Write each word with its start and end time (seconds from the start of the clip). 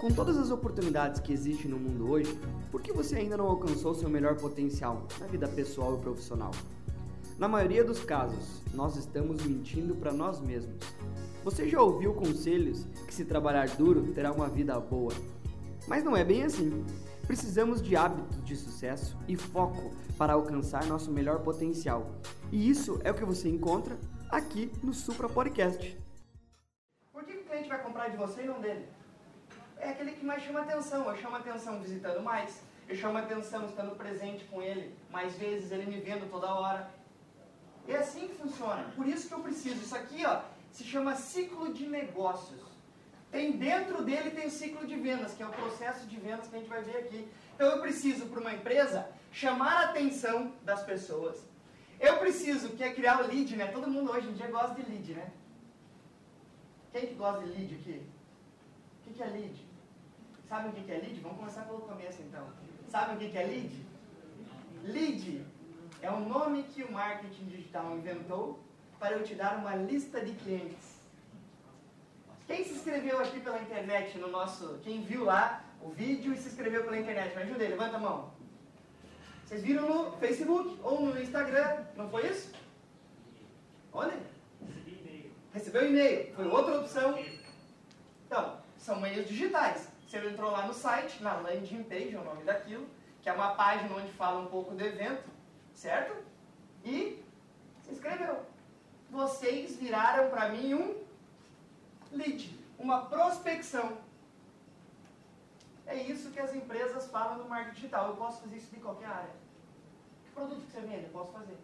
Com 0.00 0.10
todas 0.10 0.36
as 0.36 0.50
oportunidades 0.50 1.20
que 1.20 1.32
existem 1.32 1.70
no 1.70 1.78
mundo 1.78 2.10
hoje, 2.10 2.38
por 2.70 2.82
que 2.82 2.92
você 2.92 3.16
ainda 3.16 3.36
não 3.36 3.46
alcançou 3.46 3.94
seu 3.94 4.10
melhor 4.10 4.36
potencial 4.36 5.06
na 5.20 5.26
vida 5.26 5.48
pessoal 5.48 5.96
e 5.96 6.00
profissional? 6.00 6.50
Na 7.38 7.48
maioria 7.48 7.84
dos 7.84 8.04
casos, 8.04 8.60
nós 8.74 8.96
estamos 8.96 9.42
mentindo 9.44 9.94
para 9.94 10.12
nós 10.12 10.40
mesmos. 10.40 10.76
Você 11.44 11.68
já 11.68 11.80
ouviu 11.80 12.12
conselhos 12.12 12.84
que 13.06 13.14
se 13.14 13.24
trabalhar 13.24 13.68
duro 13.76 14.12
terá 14.12 14.32
uma 14.32 14.48
vida 14.48 14.78
boa? 14.78 15.12
Mas 15.86 16.02
não 16.02 16.16
é 16.16 16.24
bem 16.24 16.42
assim. 16.42 16.84
Precisamos 17.26 17.80
de 17.80 17.96
hábitos 17.96 18.44
de 18.44 18.56
sucesso 18.56 19.16
e 19.28 19.36
foco 19.36 19.92
para 20.18 20.34
alcançar 20.34 20.84
nosso 20.86 21.10
melhor 21.10 21.40
potencial. 21.40 22.10
E 22.52 22.68
isso 22.68 22.98
é 23.04 23.10
o 23.10 23.14
que 23.14 23.24
você 23.24 23.48
encontra 23.48 23.96
aqui 24.28 24.70
no 24.82 24.92
Supra 24.92 25.28
Podcast. 25.28 25.96
Por 27.12 27.24
que 27.24 27.32
o 27.32 27.44
cliente 27.44 27.68
vai 27.68 27.82
comprar 27.82 28.08
de 28.08 28.16
você 28.16 28.42
e 28.42 28.46
não 28.46 28.60
dele? 28.60 28.84
É 29.78 29.90
aquele 29.90 30.12
que 30.12 30.24
mais 30.24 30.42
chama 30.42 30.62
atenção. 30.62 31.08
Eu 31.08 31.16
chamo 31.16 31.36
atenção 31.36 31.80
visitando 31.80 32.22
mais, 32.22 32.62
eu 32.88 32.96
chamo 32.96 33.18
atenção 33.18 33.66
estando 33.66 33.96
presente 33.96 34.44
com 34.44 34.62
ele 34.62 34.94
mais 35.10 35.34
vezes, 35.36 35.72
ele 35.72 35.86
me 35.86 36.00
vendo 36.00 36.30
toda 36.30 36.54
hora. 36.54 36.90
É 37.86 37.96
assim 37.96 38.28
que 38.28 38.34
funciona. 38.34 38.84
Por 38.96 39.06
isso 39.06 39.28
que 39.28 39.34
eu 39.34 39.40
preciso. 39.40 39.76
Isso 39.76 39.96
aqui 39.96 40.24
ó, 40.24 40.40
se 40.70 40.84
chama 40.84 41.14
ciclo 41.16 41.72
de 41.72 41.86
negócios. 41.86 42.60
Tem 43.30 43.52
dentro 43.52 44.02
dele 44.04 44.30
tem 44.30 44.46
o 44.46 44.50
ciclo 44.50 44.86
de 44.86 44.96
vendas, 44.96 45.34
que 45.34 45.42
é 45.42 45.46
o 45.46 45.50
processo 45.50 46.06
de 46.06 46.16
vendas 46.16 46.46
que 46.46 46.54
a 46.54 46.58
gente 46.58 46.68
vai 46.68 46.82
ver 46.82 46.98
aqui. 46.98 47.28
Então 47.54 47.68
eu 47.68 47.80
preciso 47.80 48.26
para 48.26 48.40
uma 48.40 48.54
empresa 48.54 49.08
chamar 49.32 49.72
a 49.72 49.84
atenção 49.90 50.52
das 50.62 50.82
pessoas. 50.84 51.44
Eu 51.98 52.18
preciso, 52.18 52.70
que 52.70 52.84
é 52.84 52.92
criar 52.92 53.22
o 53.22 53.26
lead, 53.26 53.56
né? 53.56 53.66
Todo 53.66 53.90
mundo 53.90 54.12
hoje 54.12 54.28
em 54.28 54.34
dia 54.34 54.46
gosta 54.48 54.74
de 54.74 54.88
lead, 54.88 55.14
né? 55.14 55.32
Quem 56.92 57.06
que 57.08 57.14
gosta 57.14 57.44
de 57.44 57.50
lead 57.50 57.74
aqui? 57.74 58.02
O 59.06 59.12
que, 59.12 59.22
é 59.22 59.26
lead? 59.26 59.66
Sabe 60.48 60.68
o 60.68 60.72
que, 60.72 60.90
é 60.90 60.96
lead? 60.96 61.20
Vamos 61.20 61.38
começar 61.38 61.62
pelo 61.62 61.80
começo 61.80 62.22
então. 62.22 62.46
Sabe 62.88 63.14
o 63.14 63.18
que, 63.18 63.30
que 63.30 63.38
é 63.38 63.44
lead? 63.44 63.86
Lead 64.84 65.46
é 66.02 66.10
o 66.10 66.20
nome 66.20 66.62
que 66.64 66.82
o 66.82 66.92
marketing 66.92 67.46
digital 67.46 67.96
inventou 67.96 68.58
para 68.98 69.12
eu 69.12 69.22
te 69.22 69.34
dar 69.34 69.58
uma 69.58 69.74
lista 69.74 70.24
de 70.24 70.32
clientes. 70.32 70.94
Quem 72.46 72.64
se 72.64 72.74
inscreveu 72.74 73.20
aqui 73.20 73.40
pela 73.40 73.60
internet 73.60 74.18
no 74.18 74.28
nosso. 74.28 74.78
Quem 74.82 75.02
viu 75.02 75.24
lá 75.24 75.64
o 75.82 75.90
vídeo 75.90 76.32
e 76.32 76.36
se 76.36 76.48
inscreveu 76.48 76.84
pela 76.84 76.98
internet? 76.98 77.34
Me 77.34 77.42
ajuda 77.42 77.64
aí, 77.64 77.70
levanta 77.70 77.96
a 77.96 78.00
mão. 78.00 78.32
Vocês 79.44 79.62
viram 79.62 79.88
no 79.88 80.12
Facebook 80.18 80.78
ou 80.82 81.02
no 81.02 81.20
Instagram, 81.20 81.84
não 81.96 82.08
foi 82.08 82.26
isso? 82.26 82.52
Olha. 83.92 84.18
Recebeu 85.52 85.88
e-mail. 85.88 86.34
Foi 86.34 86.46
outra 86.48 86.80
opção. 86.80 87.18
Então, 88.26 88.58
são 88.84 89.00
meios 89.00 89.26
digitais. 89.26 89.88
Você 90.06 90.18
entrou 90.18 90.50
lá 90.50 90.66
no 90.66 90.74
site, 90.74 91.22
na 91.22 91.36
landing 91.36 91.84
page, 91.84 92.14
é 92.14 92.20
o 92.20 92.24
nome 92.24 92.44
daquilo, 92.44 92.86
que 93.22 93.30
é 93.30 93.32
uma 93.32 93.54
página 93.54 93.96
onde 93.96 94.12
fala 94.12 94.40
um 94.40 94.46
pouco 94.46 94.74
do 94.74 94.84
evento, 94.84 95.24
certo? 95.72 96.14
E 96.84 97.24
se 97.82 97.92
inscreveu. 97.92 98.44
Vocês 99.10 99.76
viraram 99.76 100.28
para 100.28 100.50
mim 100.50 100.74
um 100.74 101.02
lead, 102.12 102.60
uma 102.78 103.06
prospecção. 103.06 103.96
É 105.86 105.96
isso 105.96 106.30
que 106.30 106.40
as 106.40 106.54
empresas 106.54 107.10
falam 107.10 107.38
no 107.38 107.48
marketing 107.48 107.74
digital. 107.76 108.08
Eu 108.08 108.16
posso 108.16 108.42
fazer 108.42 108.56
isso 108.56 108.70
de 108.70 108.80
qualquer 108.80 109.06
área. 109.06 109.34
Que 110.24 110.30
produto 110.32 110.60
que 110.60 110.72
você 110.72 110.80
vende? 110.80 111.04
Eu 111.04 111.10
posso 111.10 111.32
fazer. 111.32 111.56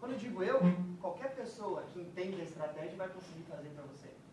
Quando 0.00 0.12
eu 0.12 0.18
digo 0.18 0.42
eu, 0.42 0.60
qualquer 1.00 1.34
pessoa 1.34 1.82
que 1.92 2.00
entende 2.00 2.40
a 2.40 2.44
estratégia 2.44 2.96
vai 2.96 3.08
conseguir 3.08 3.42
fazer 3.42 3.68
para 3.68 3.84
você. 3.84 4.23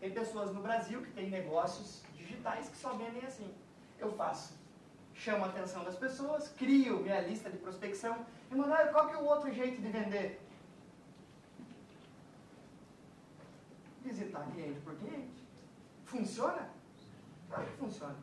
Tem 0.00 0.10
pessoas 0.10 0.50
no 0.52 0.62
Brasil 0.62 1.02
que 1.02 1.12
têm 1.12 1.28
negócios 1.28 2.02
digitais 2.14 2.68
que 2.68 2.76
só 2.76 2.94
vendem 2.94 3.24
assim. 3.24 3.54
Eu 3.98 4.10
faço. 4.12 4.58
Chamo 5.14 5.44
a 5.44 5.48
atenção 5.48 5.84
das 5.84 5.96
pessoas, 5.96 6.48
crio 6.48 7.00
minha 7.00 7.20
lista 7.20 7.50
de 7.50 7.58
prospecção 7.58 8.24
e 8.50 8.54
mando, 8.54 8.72
ah, 8.72 8.86
qual 8.86 9.08
que 9.08 9.14
é 9.14 9.18
o 9.18 9.24
outro 9.24 9.52
jeito 9.52 9.82
de 9.82 9.88
vender? 9.88 10.40
Visitar 14.02 14.50
cliente 14.52 14.80
por 14.80 14.96
cliente. 14.96 15.44
Funciona? 16.06 16.70
Claro 17.48 17.66
que 17.66 17.76
funciona. 17.76 18.16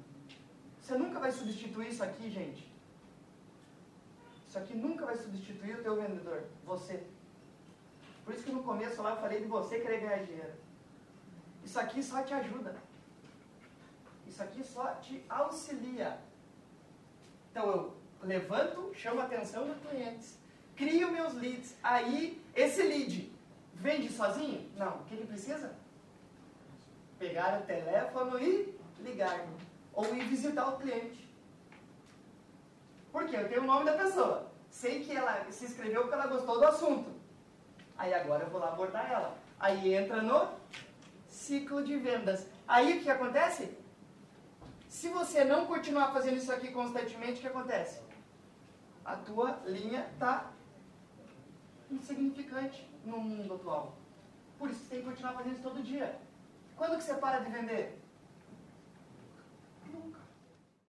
Você 0.82 0.98
nunca 0.98 1.20
vai 1.20 1.32
substituir 1.32 1.90
isso 1.90 2.04
aqui, 2.04 2.32
gente. 2.32 2.68
Isso 4.48 4.58
aqui 4.58 4.76
nunca 4.76 5.06
vai 5.06 5.16
substituir 5.16 5.76
o 5.76 5.84
teu 5.84 5.96
vendedor. 5.96 6.46
Você. 6.66 7.04
Por 8.26 8.34
isso 8.34 8.44
que 8.44 8.52
no 8.52 8.64
começo 8.64 9.02
lá 9.04 9.12
eu 9.12 9.18
falei 9.18 9.42
de 9.42 9.48
você 9.48 9.80
querer 9.80 10.00
ganhar 10.00 10.26
dinheiro. 10.26 10.67
Isso 11.68 11.78
aqui 11.82 12.02
só 12.02 12.24
te 12.24 12.34
ajuda. 12.34 12.74
Isso 14.26 14.42
aqui 14.42 14.64
só 14.64 14.86
te 14.96 15.22
auxilia. 15.28 16.18
Então 17.52 17.70
eu 17.70 17.98
levanto, 18.24 18.94
chamo 18.96 19.20
a 19.20 19.26
atenção 19.26 19.68
dos 19.68 19.78
clientes, 19.86 20.38
crio 20.78 21.12
meus 21.12 21.34
leads. 21.34 21.76
Aí, 21.84 22.42
esse 22.56 22.82
lead 22.84 23.30
vende 23.74 24.10
sozinho? 24.10 24.72
Não. 24.78 24.96
O 24.96 25.04
que 25.04 25.16
ele 25.16 25.28
precisa? 25.28 25.76
Pegar 27.20 27.60
o 27.60 27.66
teléfono 27.66 28.40
e 28.40 28.74
ligar. 29.02 29.46
Ou 29.94 30.16
ir 30.16 30.24
visitar 30.24 30.70
o 30.70 30.78
cliente. 30.78 31.30
Por 33.12 33.28
quê? 33.28 33.36
Eu 33.36 33.50
tenho 33.50 33.64
o 33.64 33.68
nome 33.68 33.84
da 33.84 33.98
pessoa. 33.98 34.50
Sei 34.70 35.04
que 35.04 35.12
ela 35.12 35.46
se 35.52 35.66
inscreveu 35.66 36.04
porque 36.04 36.16
ela 36.16 36.28
gostou 36.28 36.60
do 36.60 36.66
assunto. 36.66 37.12
Aí 37.98 38.14
agora 38.14 38.46
eu 38.46 38.50
vou 38.52 38.62
lá 38.62 38.70
abordar 38.70 39.12
ela. 39.12 39.38
Aí 39.60 39.94
entra 39.94 40.22
no 40.22 40.56
ciclo 41.38 41.84
de 41.84 41.96
vendas. 41.98 42.48
Aí 42.68 42.98
o 42.98 43.02
que 43.02 43.10
acontece? 43.10 43.78
Se 44.90 45.10
você 45.10 45.44
não 45.44 45.68
continuar 45.68 46.12
fazendo 46.12 46.38
isso 46.38 46.52
aqui 46.52 46.72
constantemente, 46.72 47.38
o 47.38 47.42
que 47.42 47.48
acontece? 47.48 48.02
A 49.06 49.16
tua 49.16 49.62
linha 49.66 50.08
está 50.14 50.52
insignificante 51.92 52.90
no 53.06 53.20
mundo 53.20 53.54
atual. 53.54 53.96
Por 54.58 54.70
isso 54.70 54.80
você 54.80 54.90
tem 54.90 55.00
que 55.00 55.10
continuar 55.10 55.34
fazendo 55.34 55.54
isso 55.54 55.64
todo 55.64 55.84
dia. 55.84 56.20
Quando 56.76 56.98
que 56.98 57.04
você 57.04 57.14
para 57.14 57.40
de 57.40 57.52
vender? 57.52 58.02